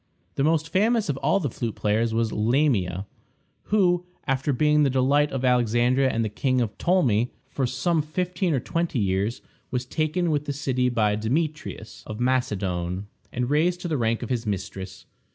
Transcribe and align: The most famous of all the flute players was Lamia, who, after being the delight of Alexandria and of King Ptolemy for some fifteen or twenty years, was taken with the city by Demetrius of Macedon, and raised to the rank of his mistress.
The 0.33 0.43
most 0.43 0.69
famous 0.69 1.09
of 1.09 1.17
all 1.17 1.39
the 1.39 1.47
flute 1.51 1.75
players 1.75 2.11
was 2.11 2.31
Lamia, 2.33 3.05
who, 3.65 4.07
after 4.25 4.51
being 4.51 4.81
the 4.81 4.89
delight 4.89 5.31
of 5.31 5.45
Alexandria 5.45 6.09
and 6.09 6.25
of 6.25 6.33
King 6.33 6.67
Ptolemy 6.79 7.29
for 7.47 7.67
some 7.67 8.01
fifteen 8.01 8.55
or 8.55 8.59
twenty 8.59 8.97
years, 8.97 9.43
was 9.69 9.85
taken 9.85 10.31
with 10.31 10.45
the 10.45 10.53
city 10.53 10.89
by 10.89 11.15
Demetrius 11.15 12.03
of 12.07 12.19
Macedon, 12.19 13.09
and 13.31 13.51
raised 13.51 13.79
to 13.81 13.87
the 13.87 13.95
rank 13.95 14.23
of 14.23 14.29
his 14.31 14.43
mistress. 14.47 15.05